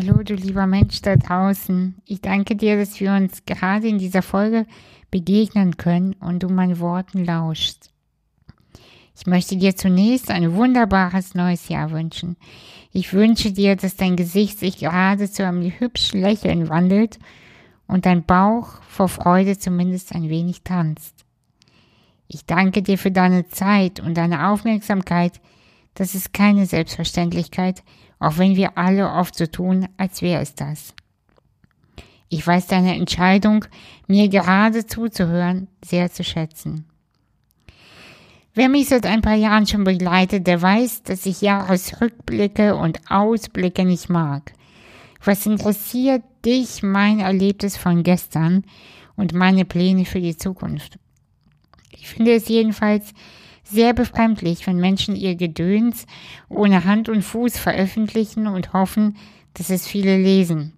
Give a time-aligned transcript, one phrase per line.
[0.00, 1.94] Hallo, du lieber Mensch da draußen.
[2.06, 4.64] Ich danke dir, dass wir uns gerade in dieser Folge
[5.10, 7.90] begegnen können und du meinen Worten lauschst.
[9.14, 12.38] Ich möchte dir zunächst ein wunderbares neues Jahr wünschen.
[12.92, 17.18] Ich wünsche dir, dass dein Gesicht sich gerade zu einem hübschen Lächeln wandelt
[17.86, 21.26] und dein Bauch vor Freude zumindest ein wenig tanzt.
[22.26, 25.42] Ich danke dir für deine Zeit und deine Aufmerksamkeit.
[25.92, 27.82] Das ist keine Selbstverständlichkeit
[28.20, 30.94] auch wenn wir alle oft so tun, als wäre es das.
[32.28, 33.64] Ich weiß deine Entscheidung,
[34.06, 36.84] mir gerade zuzuhören, sehr zu schätzen.
[38.54, 43.84] Wer mich seit ein paar Jahren schon begleitet, der weiß, dass ich Jahresrückblicke und Ausblicke
[43.84, 44.52] nicht mag.
[45.24, 48.64] Was interessiert dich mein Erlebtes von gestern
[49.16, 50.98] und meine Pläne für die Zukunft?
[51.92, 53.12] Ich finde es jedenfalls
[53.70, 56.06] sehr befremdlich, wenn Menschen ihr Gedöns
[56.48, 59.16] ohne Hand und Fuß veröffentlichen und hoffen,
[59.54, 60.72] dass es viele lesen.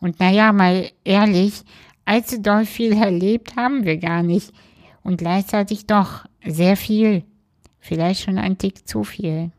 [0.00, 1.62] Und naja, mal ehrlich,
[2.04, 4.52] allzu doll viel erlebt haben wir gar nicht.
[5.02, 7.24] Und gleichzeitig doch sehr viel.
[7.78, 9.50] Vielleicht schon ein Tick zu viel.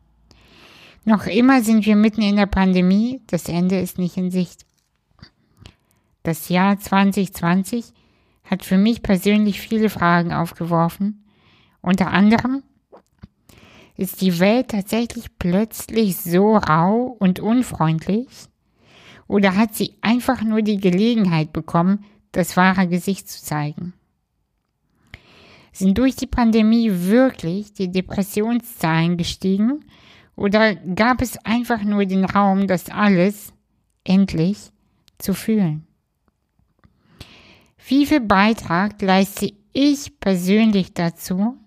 [1.04, 4.66] Noch immer sind wir mitten in der Pandemie, das Ende ist nicht in Sicht.
[6.24, 7.86] Das Jahr 2020
[8.44, 11.25] hat für mich persönlich viele Fragen aufgeworfen
[11.86, 12.64] unter anderem
[13.98, 18.28] ist die Welt tatsächlich plötzlich so rau und unfreundlich?
[19.28, 23.94] Oder hat sie einfach nur die Gelegenheit bekommen, das wahre Gesicht zu zeigen?
[25.72, 29.86] Sind durch die Pandemie wirklich die Depressionszahlen gestiegen?
[30.36, 33.54] Oder gab es einfach nur den Raum, das alles
[34.04, 34.58] endlich
[35.18, 35.88] zu fühlen?
[37.88, 41.58] Wie viel Beitrag leiste ich persönlich dazu,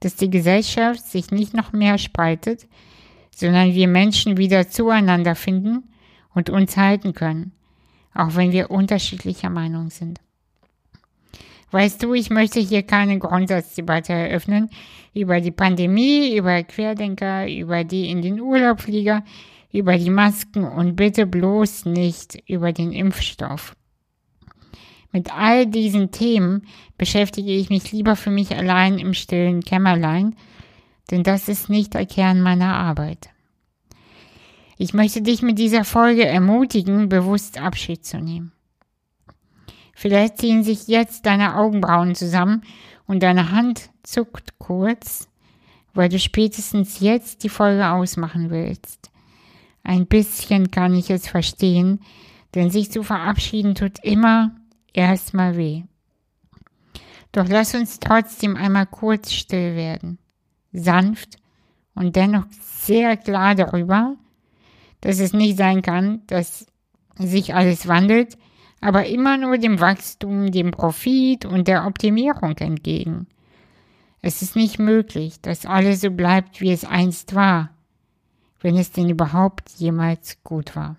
[0.00, 2.66] dass die Gesellschaft sich nicht noch mehr spaltet,
[3.34, 5.84] sondern wir Menschen wieder zueinander finden
[6.34, 7.52] und uns halten können,
[8.14, 10.20] auch wenn wir unterschiedlicher Meinung sind.
[11.70, 14.70] Weißt du, ich möchte hier keine Grundsatzdebatte eröffnen
[15.12, 19.22] über die Pandemie, über Querdenker, über die in den Urlaub flieger,
[19.72, 23.75] über die Masken und bitte bloß nicht über den Impfstoff.
[25.16, 26.66] Mit all diesen Themen
[26.98, 30.36] beschäftige ich mich lieber für mich allein im stillen Kämmerlein,
[31.10, 33.30] denn das ist nicht der Kern meiner Arbeit.
[34.76, 38.52] Ich möchte dich mit dieser Folge ermutigen, bewusst Abschied zu nehmen.
[39.94, 42.60] Vielleicht ziehen sich jetzt deine Augenbrauen zusammen
[43.06, 45.30] und deine Hand zuckt kurz,
[45.94, 49.10] weil du spätestens jetzt die Folge ausmachen willst.
[49.82, 52.00] Ein bisschen kann ich es verstehen,
[52.54, 54.54] denn sich zu verabschieden tut immer
[54.96, 55.84] erstmal weh.
[57.32, 60.18] Doch lass uns trotzdem einmal kurz still werden,
[60.72, 61.36] sanft
[61.94, 64.16] und dennoch sehr klar darüber,
[65.02, 66.66] dass es nicht sein kann, dass
[67.18, 68.38] sich alles wandelt,
[68.80, 73.26] aber immer nur dem Wachstum, dem Profit und der Optimierung entgegen.
[74.22, 77.70] Es ist nicht möglich, dass alles so bleibt, wie es einst war,
[78.60, 80.96] wenn es denn überhaupt jemals gut war.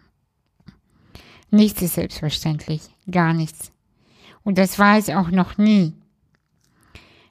[1.49, 3.71] Nichts ist selbstverständlich, gar nichts.
[4.47, 5.93] Und das war es auch noch nie.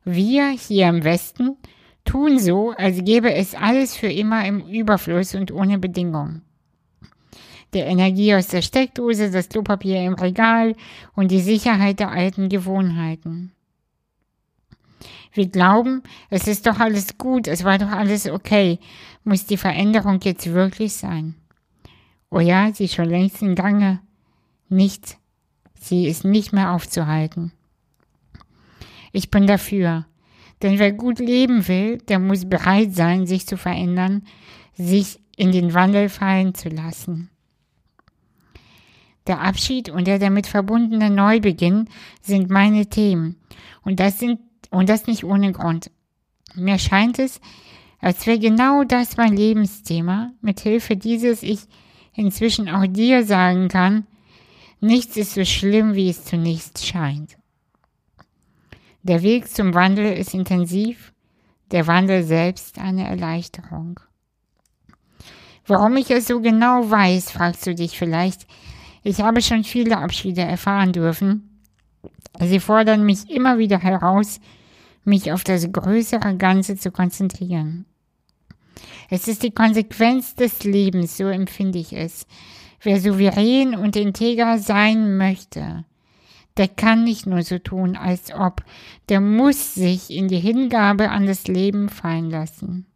[0.04, 1.56] Wir hier im Westen
[2.04, 6.43] tun so, als gäbe es alles für immer im Überfluss und ohne Bedingungen.
[7.72, 10.76] Der Energie aus der Steckdose, das Klopapier im Regal
[11.15, 13.53] und die Sicherheit der alten Gewohnheiten.
[15.32, 18.78] Wir glauben, es ist doch alles gut, es war doch alles okay.
[19.25, 21.34] Muss die Veränderung jetzt wirklich sein?
[22.31, 24.00] Oh ja, sie ist schon längst in Gange.
[24.69, 25.16] Nichts
[25.81, 27.53] Sie ist nicht mehr aufzuhalten.
[29.12, 30.06] Ich bin dafür.
[30.62, 34.22] Denn wer gut leben will, der muss bereit sein, sich zu verändern,
[34.75, 37.31] sich in den Wandel fallen zu lassen.
[39.26, 41.88] Der Abschied und der damit verbundene Neubeginn
[42.22, 43.37] sind meine Themen.
[43.82, 45.90] Und das sind, und das nicht ohne Grund.
[46.55, 47.40] Mir scheint es,
[48.00, 51.61] als wäre genau das mein Lebensthema, mit Hilfe dieses ich
[52.14, 54.06] inzwischen auch dir sagen kann,
[54.81, 57.37] Nichts ist so schlimm, wie es zunächst scheint.
[59.02, 61.12] Der Weg zum Wandel ist intensiv,
[61.70, 64.00] der Wandel selbst eine Erleichterung.
[65.67, 68.46] Warum ich es so genau weiß, fragst du dich vielleicht.
[69.02, 71.62] Ich habe schon viele Abschiede erfahren dürfen.
[72.40, 74.40] Sie fordern mich immer wieder heraus,
[75.05, 77.87] mich auf das größere Ganze zu konzentrieren.
[79.08, 82.26] Es ist die Konsequenz des Lebens, so empfinde ich es.
[82.81, 85.84] Wer souverän und integer sein möchte,
[86.56, 88.62] der kann nicht nur so tun, als ob,
[89.08, 92.87] der muss sich in die Hingabe an das Leben fallen lassen.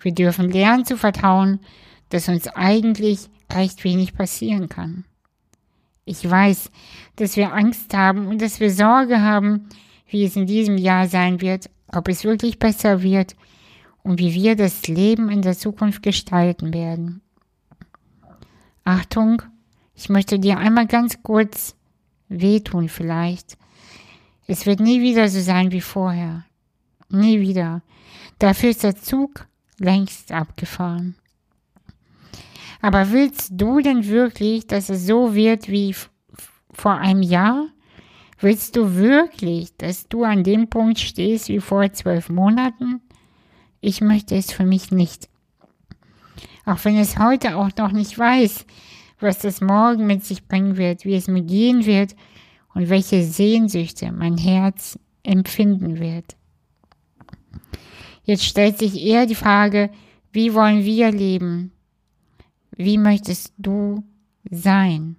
[0.00, 1.60] Wir dürfen lernen zu vertrauen,
[2.08, 5.04] dass uns eigentlich recht wenig passieren kann.
[6.04, 6.70] Ich weiß,
[7.16, 9.68] dass wir Angst haben und dass wir Sorge haben,
[10.08, 13.36] wie es in diesem Jahr sein wird, ob es wirklich besser wird
[14.02, 17.20] und wie wir das Leben in der Zukunft gestalten werden.
[18.84, 19.42] Achtung,
[19.94, 21.76] ich möchte dir einmal ganz kurz
[22.28, 23.58] wehtun vielleicht.
[24.46, 26.44] Es wird nie wieder so sein wie vorher.
[27.08, 27.82] Nie wieder.
[28.38, 29.46] Dafür ist der Zug
[29.78, 31.16] längst abgefahren.
[32.80, 35.94] Aber willst du denn wirklich, dass es so wird wie
[36.72, 37.66] vor einem Jahr?
[38.38, 43.02] Willst du wirklich, dass du an dem Punkt stehst wie vor zwölf Monaten?
[43.82, 45.28] Ich möchte es für mich nicht.
[46.64, 48.66] Auch wenn es heute auch noch nicht weiß,
[49.20, 52.14] was das morgen mit sich bringen wird, wie es mir gehen wird
[52.74, 56.36] und welche Sehnsüchte mein Herz empfinden wird.
[58.24, 59.90] Jetzt stellt sich eher die Frage,
[60.32, 61.72] wie wollen wir leben?
[62.76, 64.04] Wie möchtest du
[64.50, 65.16] sein?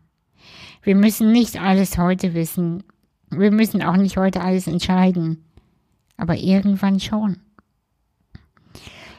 [0.84, 2.84] Wir müssen nicht alles heute wissen.
[3.30, 5.44] Wir müssen auch nicht heute alles entscheiden.
[6.18, 7.38] Aber irgendwann schon.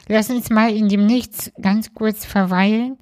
[0.07, 2.97] Lass uns mal in dem Nichts ganz kurz verweilen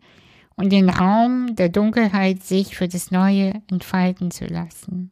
[0.56, 5.12] und den Raum der Dunkelheit sich für das Neue entfalten zu lassen.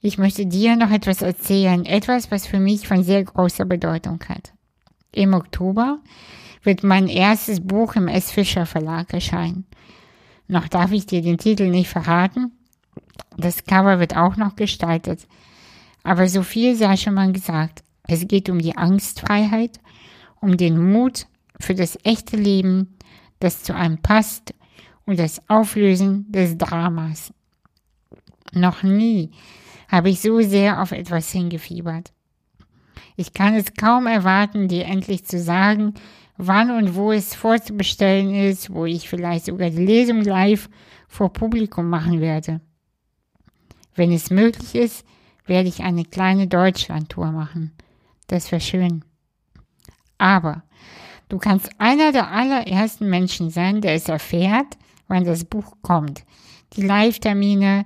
[0.00, 4.52] Ich möchte dir noch etwas erzählen, etwas, was für mich von sehr großer Bedeutung hat.
[5.12, 6.00] Im Oktober
[6.62, 8.30] wird mein erstes Buch im S.
[8.30, 9.64] Fischer Verlag erscheinen.
[10.48, 12.52] Noch darf ich dir den Titel nicht verraten.
[13.36, 15.26] Das Cover wird auch noch gestaltet.
[16.02, 17.82] Aber so viel sei schon mal gesagt.
[18.06, 19.80] Es geht um die Angstfreiheit,
[20.40, 21.26] um den Mut
[21.58, 22.96] für das echte Leben,
[23.40, 24.54] das zu einem passt
[25.06, 27.32] und das Auflösen des Dramas.
[28.52, 29.30] Noch nie
[29.88, 32.12] habe ich so sehr auf etwas hingefiebert.
[33.16, 35.94] Ich kann es kaum erwarten, dir endlich zu sagen,
[36.36, 40.68] wann und wo es vorzubestellen ist, wo ich vielleicht sogar die Lesung live
[41.08, 42.60] vor Publikum machen werde.
[43.94, 45.06] Wenn es möglich ist,
[45.46, 47.72] werde ich eine kleine Deutschlandtour machen.
[48.26, 49.04] Das wäre schön.
[50.18, 50.62] Aber
[51.28, 54.78] du kannst einer der allerersten Menschen sein, der es erfährt,
[55.08, 56.24] wann das Buch kommt.
[56.74, 57.84] Die Live-Termine.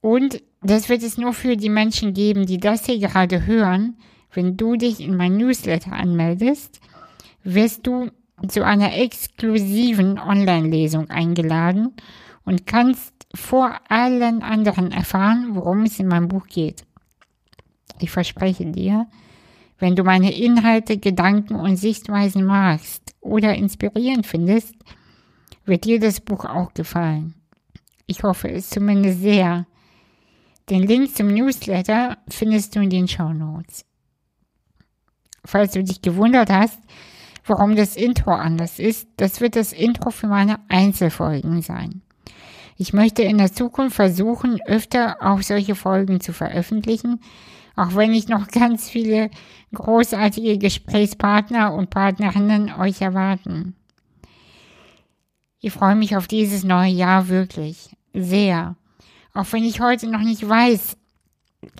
[0.00, 3.96] Und das wird es nur für die Menschen geben, die das hier gerade hören.
[4.32, 6.80] Wenn du dich in mein Newsletter anmeldest,
[7.42, 8.10] wirst du
[8.48, 11.94] zu einer exklusiven Online-Lesung eingeladen
[12.44, 16.84] und kannst vor allen anderen erfahren, worum es in meinem Buch geht.
[18.00, 19.06] Ich verspreche dir,
[19.82, 24.76] wenn du meine Inhalte, Gedanken und Sichtweisen magst oder inspirierend findest,
[25.64, 27.34] wird dir das Buch auch gefallen.
[28.06, 29.66] Ich hoffe es zumindest sehr.
[30.70, 33.84] Den Link zum Newsletter findest du in den Show Notes.
[35.44, 36.78] Falls du dich gewundert hast,
[37.44, 42.02] warum das Intro anders ist, das wird das Intro für meine Einzelfolgen sein.
[42.76, 47.18] Ich möchte in der Zukunft versuchen, öfter auch solche Folgen zu veröffentlichen,
[47.76, 49.30] auch wenn ich noch ganz viele
[49.74, 53.74] großartige Gesprächspartner und Partnerinnen euch erwarten.
[55.60, 58.76] Ich freue mich auf dieses neue Jahr wirklich sehr.
[59.32, 60.96] Auch wenn ich heute noch nicht weiß,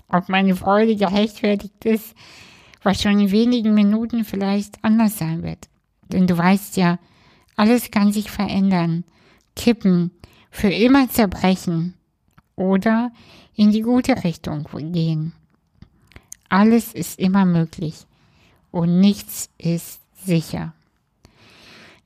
[0.07, 2.15] ob meine Freude gerechtfertigt ist,
[2.81, 5.69] was schon in wenigen Minuten vielleicht anders sein wird.
[6.07, 6.99] Denn du weißt ja,
[7.55, 9.03] alles kann sich verändern,
[9.55, 10.11] kippen,
[10.49, 11.95] für immer zerbrechen
[12.55, 13.11] oder
[13.55, 15.33] in die gute Richtung gehen.
[16.53, 18.05] Alles ist immer möglich
[18.69, 20.75] und nichts ist sicher.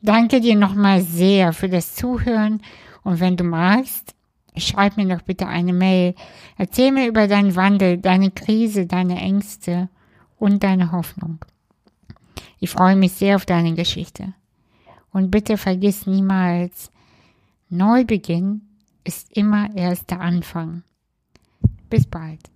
[0.02, 2.62] Danke dir nochmal sehr für das Zuhören
[3.04, 4.16] und wenn du magst,
[4.56, 6.16] schreib mir doch bitte eine Mail.
[6.58, 9.90] Erzähl mir über deinen Wandel, deine Krise, deine Ängste
[10.38, 11.44] und deine Hoffnung.
[12.62, 14.34] Ich freue mich sehr auf deine Geschichte.
[15.12, 16.90] Und bitte vergiss niemals,
[17.68, 18.62] Neubeginn
[19.04, 20.84] ist immer erst der Anfang.
[21.90, 22.50] Bis bald.